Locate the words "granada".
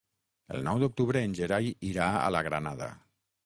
2.51-2.93